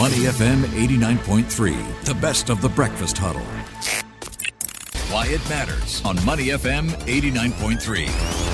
Money 0.00 0.24
FM 0.24 0.62
89.3, 0.62 2.04
the 2.06 2.14
best 2.14 2.48
of 2.48 2.62
the 2.62 2.70
breakfast 2.70 3.18
huddle. 3.18 3.42
Why 5.12 5.26
it 5.26 5.46
matters 5.50 6.00
on 6.06 6.24
Money 6.24 6.46
FM 6.46 6.88
89.3. 7.04 8.49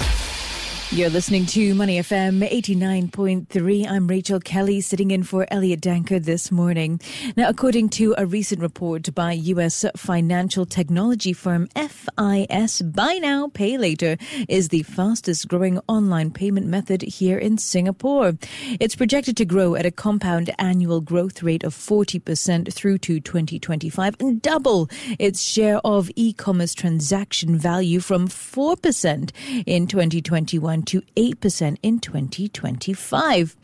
You're 0.92 1.10
listening 1.10 1.46
to 1.46 1.74
Money 1.74 1.98
FM 1.98 2.48
89.3. 2.48 3.90
I'm 3.90 4.06
Rachel 4.06 4.38
Kelly 4.38 4.80
sitting 4.80 5.10
in 5.10 5.24
for 5.24 5.44
Elliot 5.50 5.80
Danker 5.80 6.24
this 6.24 6.52
morning. 6.52 7.00
Now, 7.36 7.48
according 7.48 7.88
to 7.90 8.14
a 8.16 8.24
recent 8.24 8.62
report 8.62 9.12
by 9.12 9.32
U.S. 9.32 9.84
financial 9.96 10.64
technology 10.64 11.32
firm 11.32 11.66
FIS, 11.74 12.82
Buy 12.82 13.18
Now, 13.20 13.48
Pay 13.48 13.78
Later 13.78 14.16
is 14.48 14.68
the 14.68 14.84
fastest 14.84 15.48
growing 15.48 15.80
online 15.88 16.30
payment 16.30 16.68
method 16.68 17.02
here 17.02 17.36
in 17.36 17.58
Singapore. 17.58 18.34
It's 18.78 18.94
projected 18.94 19.36
to 19.38 19.44
grow 19.44 19.74
at 19.74 19.86
a 19.86 19.90
compound 19.90 20.54
annual 20.60 21.00
growth 21.00 21.42
rate 21.42 21.64
of 21.64 21.74
40% 21.74 22.72
through 22.72 22.98
to 22.98 23.18
2025 23.18 24.16
and 24.20 24.40
double 24.40 24.88
its 25.18 25.42
share 25.42 25.78
of 25.78 26.12
e-commerce 26.14 26.74
transaction 26.74 27.58
value 27.58 27.98
from 27.98 28.28
4% 28.28 29.32
in 29.66 29.88
2021 29.88 30.75
to 30.84 31.02
8% 31.16 31.76
in 31.82 31.98
2025. 31.98 33.56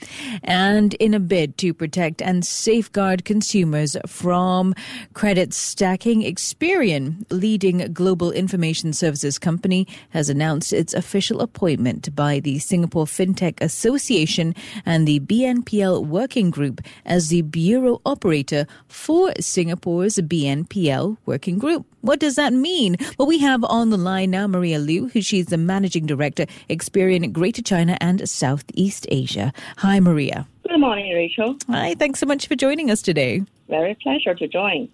And 0.42 0.94
in 0.94 1.14
a 1.14 1.20
bid 1.20 1.58
to 1.58 1.74
protect 1.74 2.22
and 2.22 2.44
safeguard 2.46 3.24
consumers 3.24 3.96
from 4.06 4.74
credit 5.14 5.54
stacking, 5.54 6.22
Experian, 6.22 7.24
leading 7.30 7.92
global 7.92 8.32
information 8.32 8.92
services 8.92 9.38
company, 9.38 9.86
has 10.10 10.28
announced 10.28 10.72
its 10.72 10.94
official 10.94 11.40
appointment 11.40 12.14
by 12.14 12.40
the 12.40 12.58
Singapore 12.58 13.06
FinTech 13.06 13.60
Association 13.60 14.54
and 14.86 15.06
the 15.06 15.20
BNPL 15.20 16.06
Working 16.06 16.50
Group 16.50 16.80
as 17.04 17.28
the 17.28 17.42
bureau 17.42 18.00
operator 18.06 18.66
for 18.88 19.32
Singapore's 19.40 20.16
BNPL 20.16 21.16
Working 21.26 21.58
Group. 21.58 21.91
What 22.02 22.18
does 22.18 22.34
that 22.34 22.52
mean? 22.52 22.96
Well, 23.16 23.28
we 23.28 23.38
have 23.38 23.62
on 23.64 23.90
the 23.90 23.96
line 23.96 24.32
now 24.32 24.48
Maria 24.48 24.80
Liu, 24.80 25.08
who 25.08 25.22
she's 25.22 25.46
the 25.46 25.56
managing 25.56 26.04
director, 26.04 26.46
Experian 26.68 27.32
Greater 27.32 27.62
China 27.62 27.96
and 28.00 28.28
Southeast 28.28 29.06
Asia. 29.08 29.52
Hi, 29.78 30.00
Maria. 30.00 30.48
Good 30.68 30.78
morning, 30.78 31.12
Rachel. 31.12 31.56
Hi, 31.68 31.94
thanks 31.94 32.20
so 32.20 32.26
much 32.26 32.46
for 32.46 32.54
joining 32.54 32.90
us 32.90 33.02
today. 33.02 33.42
Very 33.68 33.94
pleasure 34.02 34.34
to 34.34 34.46
join. 34.46 34.88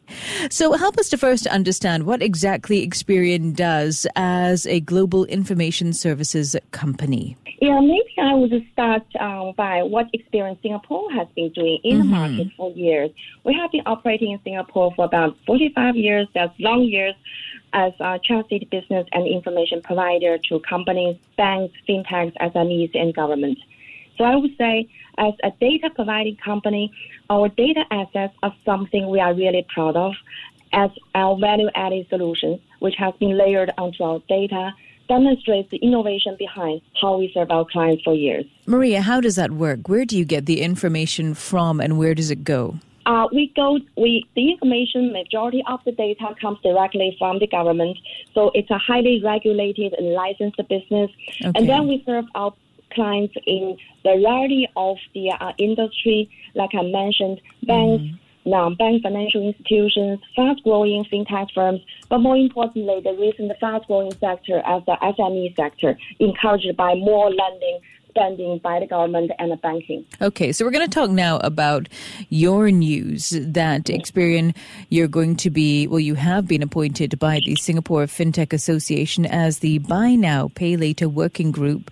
So, 0.51 0.73
help 0.73 0.99
us 0.99 1.09
to 1.11 1.19
first 1.19 1.47
understand 1.47 2.05
what 2.05 2.23
exactly 2.23 2.87
Experian 2.87 3.55
does 3.55 4.07
as 4.17 4.67
a 4.67 4.81
global 4.81 5.25
information 5.27 5.93
services 5.93 6.57
company. 6.71 7.37
Yeah, 7.61 7.81
maybe 7.81 8.15
I 8.19 8.35
would 8.35 8.53
start 8.73 9.03
um, 9.19 9.53
by 9.57 9.83
what 9.83 10.07
Experian 10.13 10.61
Singapore 10.63 11.11
has 11.13 11.27
been 11.35 11.51
doing 11.51 11.81
in 11.83 11.99
mm-hmm. 11.99 12.11
the 12.11 12.17
market 12.19 12.47
for 12.57 12.71
years. 12.71 13.11
We 13.45 13.55
have 13.55 13.73
been 13.73 13.83
operating 13.85 14.33
in 14.33 14.41
Singapore 14.45 14.93
for 14.95 15.05
about 15.05 15.37
45 15.45 15.97
years. 15.97 16.29
That's 16.35 16.55
long 16.61 16.83
years 16.83 17.15
as 17.73 17.93
a 18.01 18.21
trusted 18.25 18.71
business 18.71 19.07
and 19.13 19.27
information 19.27 19.83
provider 19.83 20.39
to 20.49 20.61
companies, 20.61 21.17
banks, 21.37 21.75
fintechs, 21.89 22.37
SMEs, 22.37 22.91
and 22.95 23.13
government. 23.15 23.59
So 24.19 24.25
I 24.25 24.37
would 24.37 24.57
say, 24.59 24.89
as 25.17 25.35
a 25.43 25.51
data 25.61 25.91
providing 25.95 26.37
company, 26.37 26.93
our 27.31 27.49
data 27.49 27.85
assets 27.91 28.35
are 28.43 28.55
something 28.65 29.09
we 29.09 29.21
are 29.21 29.33
really 29.33 29.65
proud 29.73 29.97
of 29.97 30.15
as 30.73 30.91
our 31.15 31.39
value 31.39 31.71
added 31.75 32.07
solutions, 32.11 32.61
which 32.81 32.95
has 32.97 33.15
been 33.19 33.39
layered 33.39 33.73
onto 33.79 34.03
our 34.03 34.21
data 34.29 34.73
demonstrates 35.09 35.71
the 35.71 35.79
innovation 35.79 36.37
behind 36.39 36.83
how 37.01 37.17
we 37.17 37.31
serve 37.33 37.51
our 37.51 37.65
clients 37.65 38.03
for 38.05 38.15
years. 38.15 38.45
Maria, 38.67 39.01
how 39.01 39.21
does 39.21 39.37
that 39.37 39.53
work? 39.53 39.89
Where 39.89 40.05
do 40.05 40.19
you 40.19 40.25
get 40.25 40.47
the 40.47 40.61
information 40.61 41.35
from 41.35 41.81
and 41.81 41.99
where 41.99 42.15
does 42.15 42.31
it 42.31 42.45
go? 42.45 42.79
Uh, 43.07 43.27
we 43.33 43.51
go, 43.57 43.79
we, 43.97 44.27
the 44.37 44.51
information, 44.51 45.11
majority 45.15 45.63
of 45.67 45.81
the 45.87 45.93
data 45.93 46.35
comes 46.39 46.59
directly 46.63 47.17
from 47.19 47.39
the 47.39 47.47
government. 47.47 47.97
So 48.35 48.51
it's 48.55 48.71
a 48.71 48.77
highly 48.77 49.23
regulated 49.25 49.95
and 49.95 50.12
licensed 50.12 50.59
business. 50.69 51.11
Okay. 51.43 51.53
And 51.55 51.67
then 51.67 51.89
we 51.89 52.03
serve 52.05 52.27
our 52.34 52.53
clients 52.93 53.34
in 53.47 53.76
the 54.04 54.16
variety 54.16 54.69
of 54.76 54.97
the 55.15 55.31
uh, 55.31 55.53
industry, 55.59 56.31
like 56.54 56.71
I 56.75 56.82
mentioned, 56.82 57.41
banks, 57.62 58.04
mm 58.04 58.19
non-bank 58.49 59.03
financial 59.03 59.47
institutions, 59.47 60.19
fast-growing 60.34 61.04
fintech 61.12 61.48
firms, 61.54 61.81
but 62.09 62.19
more 62.19 62.37
importantly, 62.37 63.00
the 63.04 63.12
recent 63.12 63.53
fast-growing 63.60 64.12
sector 64.19 64.62
as 64.65 64.82
the 64.87 64.97
SME 65.03 65.54
sector, 65.54 65.97
encouraged 66.19 66.77
by 66.77 66.94
more 66.94 67.31
lending 67.31 67.81
spending 68.19 68.59
by 68.59 68.81
the 68.81 68.87
government 68.87 69.31
and 69.39 69.53
the 69.53 69.56
banking. 69.56 70.05
Okay, 70.21 70.53
so 70.53 70.65
we're 70.65 70.71
going 70.71 70.89
to 70.89 70.95
talk 70.95 71.11
now 71.11 71.39
about 71.39 71.89
your 72.29 72.71
news 72.71 73.31
that 73.31 73.84
Experian, 73.84 74.55
you're 74.89 75.09
going 75.09 75.37
to 75.37 75.51
be, 75.51 75.87
well, 75.87 76.01
you 76.01 76.15
have 76.15 76.47
been 76.47 76.62
appointed 76.62 77.19
by 77.19 77.41
the 77.45 77.55
Singapore 77.57 78.05
FinTech 78.05 78.53
Association 78.53 79.25
as 79.27 79.61
the 79.61 79.78
Buy 79.78 80.15
Now, 80.15 80.49
Pay 80.55 80.77
Later 80.77 81.09
Working 81.09 81.53
Group 81.53 81.91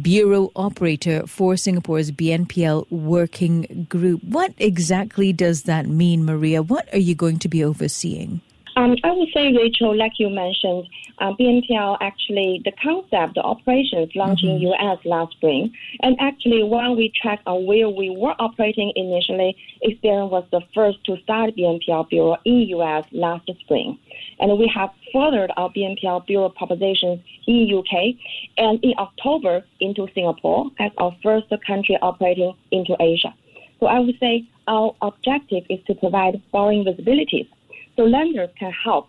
Bureau 0.00 0.50
Operator 0.56 1.26
for 1.26 1.56
Singapore's 1.56 2.10
BNPL 2.10 2.90
Working 2.90 3.86
Group. 3.88 4.22
What 4.24 4.54
exactly 4.58 5.32
does 5.32 5.64
that 5.64 5.86
mean, 5.86 6.24
Maria? 6.24 6.62
What 6.62 6.92
are 6.94 6.98
you 6.98 7.14
going 7.14 7.38
to 7.40 7.48
be 7.48 7.62
overseeing? 7.62 8.40
Um, 8.76 8.94
I 9.04 9.12
would 9.12 9.28
say, 9.32 9.54
Rachel, 9.56 9.96
like 9.96 10.12
you 10.18 10.28
mentioned, 10.28 10.86
uh, 11.18 11.32
BNPL 11.40 11.96
actually, 12.02 12.60
the 12.62 12.72
concept, 12.72 13.34
the 13.34 13.40
operations 13.40 14.10
launched 14.14 14.44
mm-hmm. 14.44 14.66
in 14.66 14.72
US 14.72 14.98
last 15.06 15.32
spring. 15.32 15.72
And 16.02 16.14
actually, 16.20 16.62
when 16.62 16.94
we 16.94 17.10
track 17.20 17.40
on 17.46 17.64
where 17.64 17.88
we 17.88 18.10
were 18.10 18.34
operating 18.38 18.92
initially, 18.94 19.56
Experian 19.82 20.28
was 20.28 20.44
the 20.52 20.60
first 20.74 21.02
to 21.06 21.16
start 21.22 21.56
BNPL 21.56 22.10
Bureau 22.10 22.36
in 22.44 22.68
US 22.76 23.06
last 23.12 23.48
spring. 23.60 23.98
And 24.40 24.58
we 24.58 24.70
have 24.74 24.90
furthered 25.10 25.52
our 25.56 25.70
BNPL 25.70 26.26
Bureau 26.26 26.50
propositions 26.50 27.20
in 27.46 27.72
UK 27.74 28.14
and 28.58 28.78
in 28.84 28.92
October 28.98 29.64
into 29.80 30.06
Singapore 30.14 30.66
as 30.78 30.92
our 30.98 31.16
first 31.22 31.46
country 31.66 31.96
operating 32.02 32.54
into 32.70 32.94
Asia. 33.00 33.34
So 33.80 33.86
I 33.86 34.00
would 34.00 34.18
say 34.20 34.46
our 34.68 34.94
objective 35.00 35.64
is 35.70 35.80
to 35.86 35.94
provide 35.94 36.42
borrowing 36.52 36.84
visibilities 36.84 37.48
so 37.96 38.04
lenders 38.04 38.50
can 38.58 38.72
help 38.72 39.08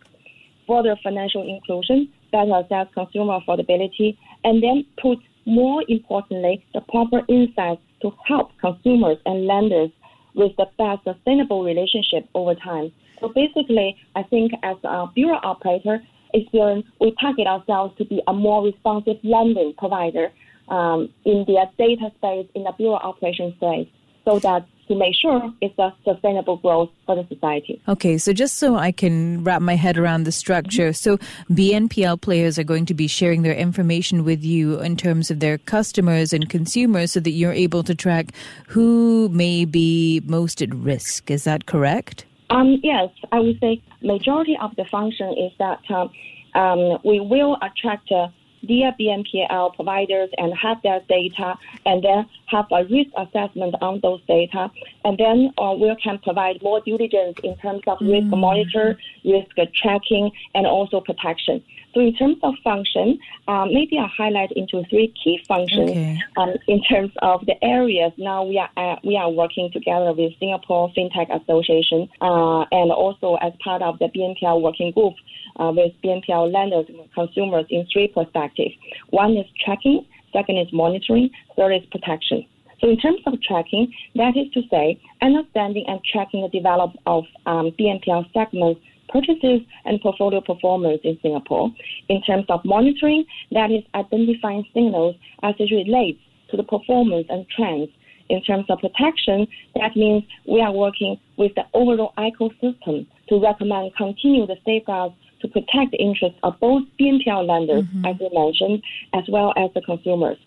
further 0.68 0.96
financial 1.04 1.48
inclusion, 1.48 2.10
better 2.32 2.62
assess 2.64 2.88
consumer 2.94 3.40
affordability, 3.40 4.18
and 4.44 4.62
then 4.62 4.86
put 5.02 5.18
more 5.46 5.84
importantly 5.88 6.66
the 6.74 6.82
proper 6.82 7.22
insights 7.30 7.82
to 8.02 8.12
help 8.28 8.52
consumers 8.60 9.18
and 9.26 9.48
lenders 9.48 9.90
with 10.36 10.52
the 10.58 10.66
best 10.78 11.04
sustainable 11.04 11.64
relationship 11.64 12.28
over 12.36 12.54
time. 12.54 12.92
So 13.20 13.30
basically, 13.30 13.98
I 14.16 14.24
think 14.24 14.52
as 14.64 14.78
a 14.84 15.08
bureau 15.16 15.40
operator, 15.42 16.00
Experian, 16.36 16.84
we 17.00 17.16
target 17.20 17.48
ourselves 17.48 17.98
to 17.98 18.06
be 18.06 18.22
a 18.28 18.34
more 18.34 18.64
responsive 18.64 19.18
lending 19.24 19.74
provider 19.78 20.32
um, 20.68 21.10
in 21.26 21.46
the 21.48 21.66
data 21.78 22.12
space, 22.18 22.48
in 22.54 22.64
the 22.64 22.74
bureau 22.78 22.96
operation 22.98 23.54
space, 23.56 23.88
so 24.26 24.40
that 24.40 24.68
to 24.88 24.96
make 24.96 25.16
sure 25.16 25.54
it's 25.62 25.78
a 25.80 25.94
sustainable 26.04 26.58
growth 26.58 26.90
for 27.06 27.16
the 27.16 27.28
society. 27.34 27.82
Okay, 27.88 28.18
so 28.18 28.34
just 28.34 28.58
so 28.58 28.76
I 28.76 28.92
can 28.92 29.44
wrap 29.44 29.62
my 29.62 29.76
head 29.76 29.98
around 29.98 30.24
the 30.24 30.32
structure, 30.32 30.94
so 30.94 31.18
BNPL 31.52 32.22
players 32.22 32.58
are 32.58 32.64
going 32.64 32.86
to 32.86 32.94
be 32.94 33.08
sharing 33.08 33.42
their 33.42 33.54
information 33.54 34.24
with 34.24 34.44
you 34.44 34.80
in 34.80 34.98
terms 34.98 35.30
of 35.32 35.40
their 35.40 35.58
customers 35.58 36.34
and 36.34 36.50
consumers 36.50 37.12
so 37.12 37.20
that 37.20 37.32
you're 37.32 37.54
able 37.54 37.84
to 37.84 37.96
track 37.96 38.32
who 38.68 39.30
may 39.30 39.66
be 39.66 40.22
most 40.26 40.62
at 40.62 40.74
risk. 40.74 41.30
Is 41.30 41.44
that 41.44 41.66
correct? 41.66 42.26
Um, 42.50 42.80
yes, 42.82 43.10
I 43.32 43.40
would 43.40 43.60
say 43.60 43.82
majority 44.02 44.58
of 44.62 44.76
the 44.78 44.86
function 44.86 45.30
is 45.38 45.52
that 45.60 45.80
um, 45.90 46.10
um, 46.56 46.98
we 47.04 47.20
will 47.20 47.58
attract 47.62 48.12
uh, 48.12 48.28
their 48.68 48.92
BNPL 49.00 49.76
providers 49.76 50.30
and 50.38 50.54
have 50.58 50.82
their 50.84 51.02
data 51.10 51.56
and 51.86 52.04
then 52.04 52.26
have 52.48 52.66
a 52.72 52.84
risk 52.86 53.12
assessment 53.18 53.76
on 53.82 54.00
those 54.02 54.22
data. 54.28 54.70
And 55.04 55.18
then 55.18 55.52
uh, 55.58 55.74
we 55.74 55.96
can 56.02 56.20
provide 56.20 56.62
more 56.62 56.82
diligence 56.82 57.38
in 57.44 57.58
terms 57.58 57.82
of 57.88 58.00
mm-hmm. 58.00 58.12
risk 58.12 58.28
monitor, 58.28 58.98
risk 59.24 59.50
tracking, 59.76 60.32
and 60.54 60.66
also 60.66 61.02
protection. 61.02 61.64
So 61.94 62.02
in 62.02 62.14
terms 62.14 62.38
of 62.44 62.54
function, 62.64 63.18
um, 63.48 63.74
maybe 63.74 63.98
I 63.98 64.08
highlight 64.16 64.52
into 64.52 64.84
three 64.88 65.12
key 65.24 65.44
functions 65.48 65.90
okay. 65.90 66.20
um, 66.38 66.54
in 66.68 66.84
terms 66.84 67.12
of 67.24 67.44
the 67.48 67.56
areas. 67.64 68.12
Now 68.18 68.44
we 68.44 68.60
are 68.60 68.70
uh, 68.78 68.98
we 69.04 69.18
are 69.18 69.32
working 69.32 69.72
together 69.72 70.14
with 70.14 70.34
Singapore 70.40 70.92
FinTech 70.96 71.34
Association 71.42 72.08
uh, 72.22 72.66
and 72.72 72.92
also 72.92 73.36
as 73.42 73.54
part 73.64 73.82
of 73.82 73.98
the 73.98 74.10
BNPL 74.10 74.62
working 74.62 74.92
group 74.92 75.16
uh, 75.58 75.72
with 75.76 75.94
BNPL 76.04 76.52
lenders 76.52 76.86
and 76.90 77.12
consumers 77.14 77.66
in 77.70 77.86
three 77.92 78.08
perspectives. 78.08 78.76
One 79.10 79.38
is 79.38 79.46
tracking, 79.64 80.06
second 80.34 80.58
is 80.58 80.68
monitoring, 80.72 81.30
third 81.56 81.74
is 81.74 81.86
protection. 81.92 82.46
So 82.80 82.90
in 82.90 82.98
terms 82.98 83.22
of 83.26 83.42
tracking, 83.42 83.92
that 84.16 84.38
is 84.38 84.52
to 84.54 84.62
say, 84.70 85.02
understanding 85.22 85.86
and 85.88 86.00
tracking 86.12 86.44
the 86.44 86.50
development 86.50 87.00
of 87.08 87.24
um, 87.46 87.72
BNPL 87.80 88.32
segments, 88.34 88.82
purchases, 89.10 89.62
and 89.86 90.00
portfolio 90.02 90.42
performance 90.42 91.02
in 91.04 91.18
Singapore. 91.22 91.72
In 92.10 92.22
terms 92.22 92.46
of 92.50 92.64
monitoring, 92.66 93.26
that 93.52 93.72
is 93.72 93.84
identifying 93.96 94.64
signals 94.74 95.16
as 95.42 95.56
it 95.60 95.72
relates 95.74 96.20
to 96.52 96.58
the 96.58 96.64
performance 96.64 97.26
and 97.30 97.46
trends 97.50 97.90
in 98.30 98.42
terms 98.44 98.66
of 98.70 98.80
protection, 98.80 99.48
that 99.76 99.96
means 99.96 100.24
we 100.48 100.62
are 100.62 100.72
working 100.72 101.18
with 101.38 101.54
the 101.56 101.64
overall 101.74 102.14
ecosystem 102.18 103.08
to 103.30 103.40
recommend 103.42 103.96
continued 103.96 104.52
safeguards 104.66 105.16
to 105.42 105.48
protect 105.48 105.92
the 105.92 105.98
interests 105.98 106.40
of 106.44 106.60
both 106.60 106.84
BNPL 107.00 107.48
lenders, 107.48 107.84
mm-hmm. 107.84 108.06
as 108.06 108.16
you 108.20 108.30
mentioned, 108.34 108.84
as 109.14 109.24
well 109.30 109.54
as 109.58 109.70
the 109.74 109.82
consumers. 109.82 110.38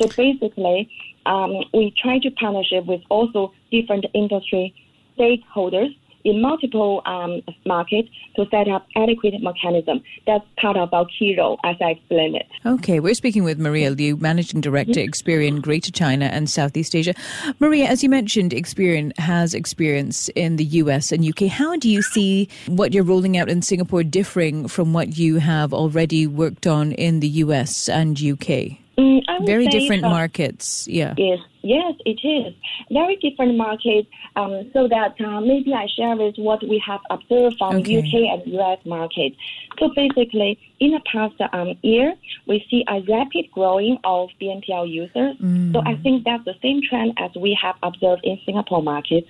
So 0.00 0.08
basically, 0.08 0.90
um, 1.26 1.64
we 1.74 1.92
try 1.96 2.18
to 2.18 2.30
partnership 2.32 2.86
with 2.86 3.02
also 3.10 3.52
different 3.70 4.06
industry 4.14 4.74
stakeholders 5.18 5.94
in 6.24 6.40
multiple 6.40 7.02
um, 7.06 7.42
markets 7.66 8.08
to 8.36 8.46
set 8.50 8.68
up 8.68 8.86
adequate 8.96 9.34
mechanism. 9.40 10.02
That's 10.26 10.44
part 10.60 10.76
of 10.76 10.92
our 10.92 11.06
key 11.06 11.36
role, 11.38 11.58
as 11.64 11.76
I 11.80 11.90
explained 11.90 12.36
it. 12.36 12.46
Okay, 12.66 13.00
we're 13.00 13.14
speaking 13.14 13.44
with 13.44 13.58
Maria 13.58 13.90
Liu, 13.90 14.16
Managing 14.16 14.60
Director, 14.60 15.00
mm-hmm. 15.00 15.10
Experian 15.10 15.62
Greater 15.62 15.92
China 15.92 16.26
and 16.26 16.48
Southeast 16.48 16.94
Asia. 16.94 17.14
Maria, 17.58 17.86
as 17.86 18.02
you 18.02 18.08
mentioned, 18.08 18.52
Experian 18.52 19.16
has 19.18 19.54
experience 19.54 20.28
in 20.30 20.56
the 20.56 20.64
US 20.64 21.12
and 21.12 21.26
UK. 21.26 21.48
How 21.48 21.76
do 21.76 21.88
you 21.88 22.02
see 22.02 22.48
what 22.66 22.92
you're 22.92 23.04
rolling 23.04 23.36
out 23.36 23.48
in 23.48 23.62
Singapore 23.62 24.02
differing 24.02 24.68
from 24.68 24.92
what 24.92 25.16
you 25.18 25.36
have 25.36 25.72
already 25.72 26.26
worked 26.26 26.66
on 26.66 26.92
in 26.92 27.20
the 27.20 27.28
US 27.28 27.88
and 27.88 28.20
UK? 28.20 28.78
Mm, 29.00 29.46
Very 29.46 29.66
different 29.66 30.02
markets, 30.02 30.86
yeah. 30.86 31.14
Yes, 31.16 31.38
yes, 31.62 31.94
it 32.04 32.20
is. 32.22 32.52
Very 32.90 33.16
different 33.16 33.56
markets. 33.56 34.08
Um, 34.36 34.70
so 34.74 34.88
that 34.88 35.18
uh, 35.20 35.40
maybe 35.40 35.72
I 35.72 35.86
share 35.96 36.16
with 36.16 36.36
what 36.36 36.62
we 36.68 36.82
have 36.86 37.00
observed 37.08 37.56
from 37.58 37.76
okay. 37.76 37.98
UK 37.98 38.12
and 38.32 38.54
US 38.58 38.78
markets. 38.84 39.36
So 39.78 39.88
basically, 39.96 40.58
in 40.80 40.90
the 40.90 41.00
past 41.10 41.34
um, 41.54 41.78
year, 41.82 42.14
we 42.46 42.64
see 42.70 42.84
a 42.88 43.00
rapid 43.08 43.46
growing 43.52 43.98
of 44.04 44.28
BNPL 44.40 44.90
users. 44.90 45.36
Mm. 45.38 45.72
So 45.72 45.82
I 45.86 45.96
think 46.02 46.24
that's 46.24 46.44
the 46.44 46.56
same 46.60 46.82
trend 46.86 47.14
as 47.16 47.30
we 47.34 47.58
have 47.60 47.76
observed 47.82 48.22
in 48.24 48.38
Singapore 48.44 48.82
market. 48.82 49.24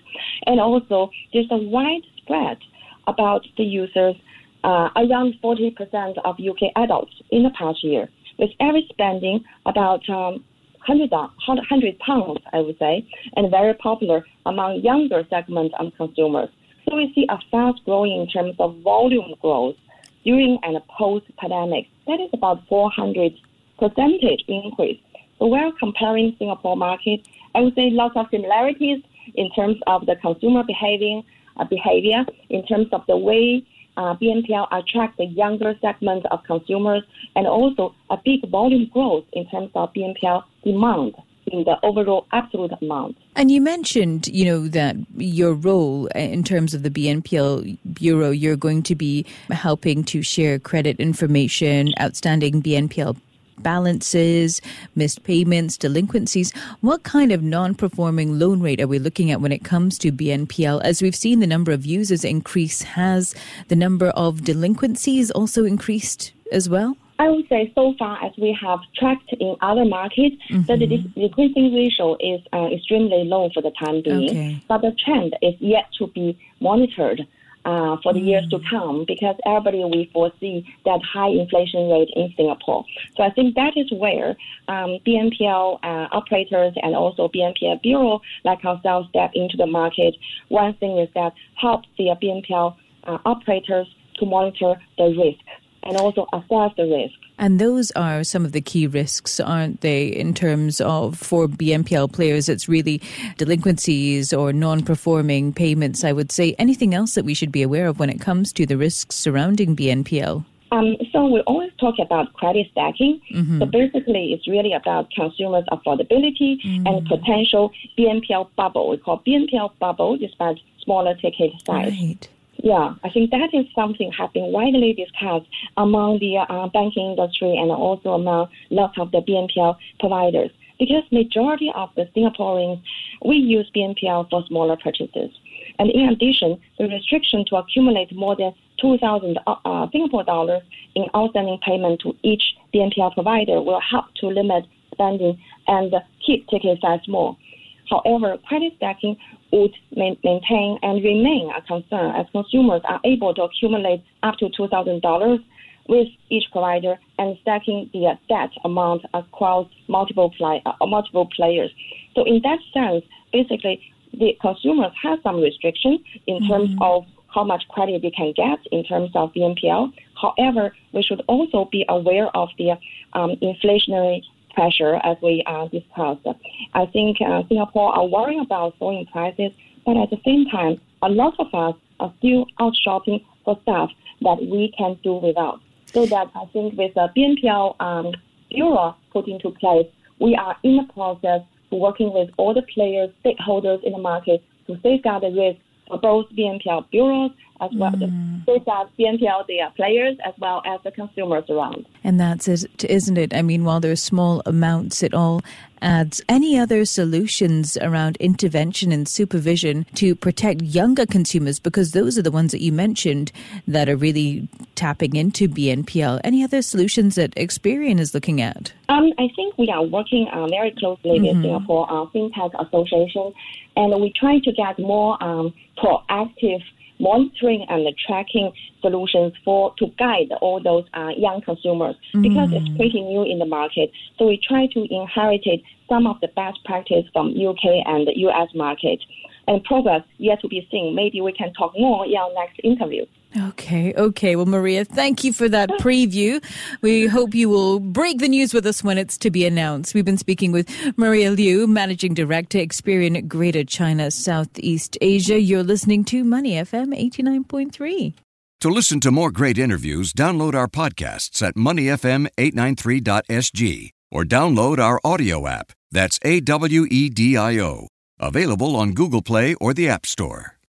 And 0.46 0.58
also, 0.58 1.10
there's 1.32 1.50
a 1.52 1.58
wide 1.58 2.02
spread 2.16 2.58
about 3.06 3.46
the 3.56 3.64
users. 3.64 4.16
Uh, 4.62 4.90
around 4.94 5.32
40% 5.42 6.18
of 6.22 6.36
UK 6.38 6.70
adults 6.76 7.14
in 7.30 7.44
the 7.44 7.50
past 7.58 7.82
year 7.82 8.10
with 8.40 8.50
average 8.58 8.88
spending 8.88 9.44
about 9.66 10.08
um, 10.08 10.42
100, 10.86 11.10
100 11.12 11.98
pounds, 11.98 12.40
I 12.52 12.60
would 12.60 12.78
say, 12.78 13.06
and 13.36 13.50
very 13.50 13.74
popular 13.74 14.24
among 14.46 14.80
younger 14.80 15.22
segments 15.28 15.74
of 15.78 15.92
consumers. 15.96 16.48
So 16.88 16.96
we 16.96 17.12
see 17.14 17.26
a 17.28 17.38
fast 17.50 17.84
growing 17.84 18.22
in 18.22 18.26
terms 18.28 18.56
of 18.58 18.78
volume 18.78 19.34
growth 19.42 19.76
during 20.24 20.58
and 20.62 20.76
post 20.88 21.26
pandemic. 21.38 21.86
That 22.06 22.18
is 22.18 22.30
about 22.32 22.66
400 22.66 23.32
percentage 23.78 24.42
increase. 24.48 25.00
So 25.38 25.46
we're 25.46 25.72
comparing 25.78 26.34
Singapore 26.38 26.76
market. 26.76 27.20
I 27.54 27.60
would 27.60 27.74
say 27.74 27.90
lots 27.90 28.16
of 28.16 28.26
similarities 28.30 29.02
in 29.34 29.50
terms 29.52 29.76
of 29.86 30.06
the 30.06 30.16
consumer 30.16 30.64
behaving 30.64 31.24
uh, 31.58 31.64
behavior, 31.64 32.24
in 32.48 32.66
terms 32.66 32.88
of 32.92 33.02
the 33.06 33.16
way 33.16 33.64
uh, 34.00 34.14
BNPL 34.14 34.66
attract 34.72 35.18
the 35.18 35.26
younger 35.26 35.74
segment 35.82 36.24
of 36.30 36.42
consumers 36.44 37.02
and 37.36 37.46
also 37.46 37.94
a 38.08 38.16
big 38.24 38.48
volume 38.50 38.88
growth 38.92 39.24
in 39.34 39.46
terms 39.50 39.70
of 39.74 39.92
BNPL 39.92 40.42
demand 40.64 41.14
in 41.48 41.64
the 41.64 41.76
overall 41.82 42.26
absolute 42.32 42.70
amount. 42.80 43.16
And 43.36 43.50
you 43.50 43.60
mentioned, 43.60 44.28
you 44.28 44.46
know, 44.46 44.68
that 44.68 44.96
your 45.16 45.52
role 45.52 46.06
in 46.14 46.44
terms 46.44 46.72
of 46.72 46.82
the 46.82 46.90
BNPL 46.90 47.76
Bureau, 47.92 48.30
you're 48.30 48.56
going 48.56 48.82
to 48.84 48.94
be 48.94 49.26
helping 49.50 50.02
to 50.04 50.22
share 50.22 50.58
credit 50.58 50.98
information, 50.98 51.92
outstanding 52.00 52.62
BNPL 52.62 53.16
balances, 53.62 54.60
missed 54.94 55.24
payments, 55.24 55.76
delinquencies. 55.76 56.52
What 56.80 57.02
kind 57.02 57.32
of 57.32 57.42
non 57.42 57.74
performing 57.74 58.38
loan 58.38 58.60
rate 58.60 58.80
are 58.80 58.86
we 58.86 58.98
looking 58.98 59.30
at 59.30 59.40
when 59.40 59.52
it 59.52 59.64
comes 59.64 59.98
to 59.98 60.12
BNPL? 60.12 60.82
As 60.82 61.02
we've 61.02 61.14
seen 61.14 61.40
the 61.40 61.46
number 61.46 61.72
of 61.72 61.86
users 61.86 62.24
increase, 62.24 62.82
has 62.82 63.34
the 63.68 63.76
number 63.76 64.08
of 64.08 64.44
delinquencies 64.44 65.30
also 65.30 65.64
increased 65.64 66.32
as 66.52 66.68
well? 66.68 66.96
I 67.20 67.28
would 67.28 67.46
say 67.50 67.70
so 67.74 67.94
far 67.98 68.24
as 68.24 68.32
we 68.38 68.56
have 68.62 68.78
tracked 68.96 69.34
in 69.34 69.54
other 69.60 69.84
markets, 69.84 70.36
mm-hmm. 70.48 70.62
the 70.62 70.78
delinquency 70.78 71.70
ratio 71.74 72.16
is 72.18 72.40
uh, 72.54 72.68
extremely 72.72 73.24
low 73.24 73.50
for 73.52 73.60
the 73.60 73.72
time 73.72 74.00
being. 74.02 74.30
Okay. 74.30 74.62
But 74.68 74.80
the 74.80 74.92
trend 75.04 75.36
is 75.42 75.54
yet 75.58 75.84
to 75.98 76.06
be 76.06 76.38
monitored 76.60 77.26
uh, 77.64 77.96
for 78.02 78.12
the 78.12 78.20
years 78.20 78.46
to 78.48 78.58
mm. 78.58 78.70
come 78.70 79.04
because 79.06 79.36
everybody 79.46 79.78
will 79.78 80.06
foresee 80.12 80.66
that 80.84 81.00
high 81.02 81.28
inflation 81.28 81.88
rate 81.90 82.08
in 82.14 82.32
Singapore. 82.36 82.84
So 83.16 83.22
I 83.22 83.30
think 83.30 83.54
that 83.54 83.76
is 83.76 83.90
where 83.92 84.36
um, 84.68 84.98
BNPL 85.06 85.78
uh, 85.82 86.08
operators 86.12 86.74
and 86.82 86.94
also 86.94 87.28
BNPL 87.28 87.82
bureau 87.82 88.20
like 88.44 88.64
ourselves 88.64 89.08
step 89.10 89.32
into 89.34 89.56
the 89.56 89.66
market. 89.66 90.16
One 90.48 90.74
thing 90.74 90.98
is 90.98 91.08
that 91.14 91.32
help 91.56 91.82
the 91.98 92.14
BNPL 92.22 92.76
uh, 93.04 93.18
operators 93.24 93.86
to 94.16 94.26
monitor 94.26 94.74
the 94.98 95.14
risk 95.16 95.40
and 95.82 95.96
also 95.96 96.26
assess 96.32 96.72
the 96.76 96.84
risk. 96.84 97.14
And 97.40 97.58
those 97.58 97.90
are 97.92 98.22
some 98.22 98.44
of 98.44 98.52
the 98.52 98.60
key 98.60 98.86
risks, 98.86 99.40
aren't 99.40 99.80
they, 99.80 100.08
in 100.08 100.34
terms 100.34 100.78
of 100.82 101.18
for 101.18 101.48
BNPL 101.48 102.12
players? 102.12 102.50
It's 102.50 102.68
really 102.68 103.00
delinquencies 103.38 104.34
or 104.34 104.52
non 104.52 104.82
performing 104.82 105.54
payments, 105.54 106.04
I 106.04 106.12
would 106.12 106.30
say. 106.30 106.54
Anything 106.58 106.94
else 106.94 107.14
that 107.14 107.24
we 107.24 107.32
should 107.32 107.50
be 107.50 107.62
aware 107.62 107.86
of 107.86 107.98
when 107.98 108.10
it 108.10 108.20
comes 108.20 108.52
to 108.52 108.66
the 108.66 108.76
risks 108.76 109.16
surrounding 109.16 109.74
BNPL? 109.74 110.44
Um, 110.70 110.96
so 111.12 111.26
we 111.26 111.40
always 111.40 111.72
talk 111.80 111.94
about 111.98 112.32
credit 112.34 112.68
stacking. 112.72 113.22
Mm-hmm. 113.34 113.58
So 113.58 113.66
basically, 113.66 114.34
it's 114.34 114.46
really 114.46 114.74
about 114.74 115.10
consumers' 115.10 115.64
affordability 115.72 116.62
mm-hmm. 116.62 116.86
and 116.86 117.06
potential 117.06 117.72
BNPL 117.98 118.50
bubble. 118.54 118.90
We 118.90 118.98
call 118.98 119.22
BNPL 119.26 119.72
bubble, 119.78 120.18
despite 120.18 120.58
smaller 120.82 121.14
ticket 121.14 121.52
size. 121.64 121.90
Right. 121.90 122.28
Yeah, 122.62 122.94
I 123.02 123.08
think 123.08 123.30
that 123.30 123.54
is 123.54 123.64
something 123.74 124.12
has 124.12 124.28
been 124.32 124.52
widely 124.52 124.92
discussed 124.92 125.48
among 125.78 126.18
the 126.18 126.38
uh, 126.38 126.68
banking 126.68 127.10
industry 127.12 127.56
and 127.56 127.70
also 127.70 128.10
among 128.10 128.48
lots 128.68 128.98
of 128.98 129.10
the 129.12 129.22
BNPL 129.22 129.76
providers. 129.98 130.50
Because 130.78 131.02
majority 131.10 131.70
of 131.74 131.90
the 131.96 132.06
Singaporeans, 132.14 132.82
we 133.24 133.36
use 133.36 133.70
BNPL 133.74 134.28
for 134.28 134.44
smaller 134.46 134.76
purchases. 134.76 135.30
And 135.78 135.90
in 135.90 136.10
addition, 136.10 136.60
the 136.78 136.88
restriction 136.88 137.44
to 137.48 137.56
accumulate 137.56 138.14
more 138.14 138.36
than 138.36 138.52
2,000 138.80 139.38
uh, 139.46 139.54
uh, 139.64 139.86
Singapore 139.90 140.24
dollars 140.24 140.62
in 140.94 141.06
outstanding 141.16 141.58
payment 141.64 142.00
to 142.00 142.14
each 142.22 142.42
BNPL 142.74 143.14
provider 143.14 143.62
will 143.62 143.80
help 143.80 144.06
to 144.16 144.26
limit 144.26 144.64
spending 144.92 145.38
and 145.66 145.94
keep 146.26 146.46
ticket 146.48 146.78
size 146.82 147.00
small. 147.04 147.38
However, 147.88 148.38
credit 148.46 148.74
stacking 148.76 149.16
would 149.52 149.74
maintain 149.94 150.78
and 150.82 151.02
remain 151.02 151.50
a 151.56 151.62
concern 151.62 152.14
as 152.14 152.26
consumers 152.32 152.82
are 152.84 153.00
able 153.04 153.34
to 153.34 153.42
accumulate 153.42 154.02
up 154.22 154.36
to 154.38 154.46
$2,000 154.46 155.44
with 155.88 156.08
each 156.28 156.44
provider 156.52 156.98
and 157.18 157.36
stacking 157.42 157.90
the 157.92 158.16
debt 158.28 158.50
amount 158.64 159.02
across 159.12 159.66
multiple, 159.88 160.30
play, 160.30 160.62
uh, 160.64 160.86
multiple 160.86 161.28
players. 161.34 161.70
So 162.14 162.24
in 162.24 162.40
that 162.42 162.58
sense, 162.72 163.04
basically, 163.32 163.80
the 164.12 164.36
consumers 164.40 164.92
have 165.02 165.18
some 165.22 165.40
restriction 165.40 165.98
in 166.26 166.36
mm-hmm. 166.36 166.48
terms 166.48 166.70
of 166.80 167.06
how 167.34 167.44
much 167.44 167.62
credit 167.68 168.02
they 168.02 168.10
can 168.10 168.32
get 168.36 168.58
in 168.72 168.84
terms 168.84 169.10
of 169.14 169.32
BNPL. 169.32 169.92
However, 170.20 170.74
we 170.92 171.02
should 171.02 171.22
also 171.28 171.68
be 171.70 171.84
aware 171.88 172.28
of 172.36 172.48
the 172.58 172.72
um, 173.12 173.36
inflationary 173.42 174.22
pressure 174.54 174.96
as 175.04 175.16
we 175.22 175.42
uh, 175.46 175.68
discussed. 175.68 176.26
I 176.74 176.86
think 176.86 177.18
uh, 177.20 177.42
Singapore 177.48 177.94
are 177.94 178.06
worrying 178.06 178.40
about 178.40 178.74
soaring 178.78 179.06
prices, 179.06 179.52
but 179.84 179.96
at 179.96 180.10
the 180.10 180.18
same 180.24 180.46
time, 180.46 180.80
a 181.02 181.08
lot 181.08 181.34
of 181.38 181.46
us 181.54 181.80
are 181.98 182.12
still 182.18 182.46
out 182.60 182.74
shopping 182.76 183.24
for 183.44 183.58
stuff 183.62 183.90
that 184.22 184.38
we 184.40 184.72
can 184.76 184.98
do 185.02 185.14
without. 185.14 185.60
So 185.86 186.06
that 186.06 186.30
I 186.34 186.44
think 186.52 186.76
with 186.78 186.94
the 186.94 187.08
BNPL 187.16 187.80
um, 187.80 188.12
Bureau 188.50 188.94
put 189.12 189.26
into 189.28 189.50
place, 189.50 189.86
we 190.20 190.34
are 190.36 190.56
in 190.62 190.76
the 190.76 190.92
process 190.92 191.40
working 191.70 192.12
with 192.12 192.30
all 192.36 192.54
the 192.54 192.62
players, 192.62 193.10
stakeholders 193.24 193.82
in 193.84 193.92
the 193.92 193.98
market 193.98 194.42
to 194.66 194.78
safeguard 194.82 195.22
the 195.22 195.30
risk 195.30 195.60
for 195.88 195.98
both 195.98 196.26
BNPL 196.36 196.90
bureaus 196.90 197.32
as 197.60 197.70
well 197.74 197.92
mm. 197.92 198.44
both 198.44 198.62
as 198.68 198.88
BNPL 198.98 199.46
the 199.46 199.60
players 199.76 200.16
as 200.24 200.34
well 200.38 200.62
as 200.66 200.80
the 200.84 200.90
consumers 200.90 201.44
around. 201.48 201.86
And 202.04 202.18
that's 202.18 202.48
it, 202.48 202.84
isn't 202.84 203.18
it? 203.18 203.34
I 203.34 203.42
mean, 203.42 203.64
while 203.64 203.80
there 203.80 203.92
are 203.92 203.96
small 203.96 204.42
amounts, 204.46 205.02
it 205.02 205.14
all 205.14 205.42
adds. 205.82 206.20
Any 206.28 206.58
other 206.58 206.84
solutions 206.84 207.76
around 207.78 208.16
intervention 208.18 208.92
and 208.92 209.08
supervision 209.08 209.86
to 209.94 210.14
protect 210.14 210.62
younger 210.62 211.06
consumers? 211.06 211.58
Because 211.58 211.92
those 211.92 212.18
are 212.18 212.22
the 212.22 212.30
ones 212.30 212.52
that 212.52 212.60
you 212.60 212.72
mentioned 212.72 213.32
that 213.66 213.88
are 213.88 213.96
really 213.96 214.48
tapping 214.74 215.16
into 215.16 215.48
BNPL. 215.48 216.20
Any 216.24 216.44
other 216.44 216.62
solutions 216.62 217.14
that 217.14 217.34
Experian 217.34 217.98
is 217.98 218.14
looking 218.14 218.40
at? 218.40 218.72
Um, 218.88 219.12
I 219.18 219.28
think 219.36 219.56
we 219.58 219.68
are 219.70 219.82
working 219.82 220.28
uh, 220.32 220.46
very 220.48 220.72
closely 220.72 221.18
mm-hmm. 221.18 221.26
with 221.26 221.42
Singapore 221.42 221.86
uh, 221.90 222.06
FinTech 222.06 222.66
Association, 222.66 223.32
and 223.76 224.00
we 224.00 224.12
try 224.18 224.38
to 224.40 224.52
get 224.52 224.78
more 224.78 225.22
um, 225.22 225.54
proactive 225.78 226.62
monitoring 227.00 227.66
and 227.68 227.86
tracking 228.06 228.52
solutions 228.80 229.32
for 229.44 229.74
to 229.78 229.86
guide 229.98 230.30
all 230.40 230.62
those 230.62 230.84
uh, 230.94 231.10
young 231.16 231.40
consumers 231.42 231.96
because 232.22 232.48
it's 232.52 232.68
pretty 232.76 233.00
new 233.00 233.22
in 233.22 233.38
the 233.38 233.46
market. 233.46 233.90
So 234.18 234.26
we 234.26 234.40
try 234.46 234.66
to 234.74 234.94
inherit 234.94 235.44
some 235.88 236.06
of 236.06 236.20
the 236.20 236.28
best 236.28 236.62
practice 236.64 237.04
from 237.12 237.28
UK 237.28 237.82
and 237.86 238.08
US 238.14 238.48
market. 238.54 239.00
And 239.48 239.64
progress 239.64 240.02
yet 240.18 240.40
to 240.42 240.48
be 240.48 240.68
seen. 240.70 240.94
Maybe 240.94 241.20
we 241.20 241.32
can 241.32 241.52
talk 241.54 241.72
more 241.76 242.06
in 242.06 242.14
our 242.14 242.32
next 242.34 242.60
interview. 242.62 243.04
Okay, 243.36 243.94
okay. 243.94 244.34
Well, 244.34 244.46
Maria, 244.46 244.84
thank 244.84 245.22
you 245.22 245.32
for 245.32 245.48
that 245.48 245.70
preview. 245.80 246.42
We 246.82 247.06
hope 247.06 247.32
you 247.34 247.48
will 247.48 247.78
break 247.78 248.18
the 248.18 248.28
news 248.28 248.52
with 248.52 248.66
us 248.66 248.82
when 248.82 248.98
it's 248.98 249.16
to 249.18 249.30
be 249.30 249.46
announced. 249.46 249.94
We've 249.94 250.04
been 250.04 250.18
speaking 250.18 250.50
with 250.50 250.68
Maria 250.96 251.30
Liu, 251.30 251.68
Managing 251.68 252.14
Director, 252.14 252.58
Experian 252.58 253.28
Greater 253.28 253.62
China, 253.62 254.10
Southeast 254.10 254.98
Asia. 255.00 255.40
You're 255.40 255.62
listening 255.62 256.04
to 256.06 256.24
Money 256.24 256.54
FM 256.54 256.92
89.3. 257.12 258.14
To 258.62 258.68
listen 258.68 259.00
to 259.00 259.10
more 259.10 259.30
great 259.30 259.58
interviews, 259.58 260.12
download 260.12 260.54
our 260.54 260.68
podcasts 260.68 261.40
at 261.40 261.54
moneyfm893.sg 261.54 263.90
or 264.10 264.24
download 264.24 264.78
our 264.78 265.00
audio 265.04 265.46
app. 265.46 265.72
That's 265.92 266.18
A 266.24 266.40
W 266.40 266.86
E 266.90 267.08
D 267.08 267.36
I 267.36 267.60
O. 267.60 267.86
Available 268.18 268.74
on 268.76 268.92
Google 268.92 269.22
Play 269.22 269.54
or 269.54 269.72
the 269.72 269.88
App 269.88 270.04
Store. 270.04 270.59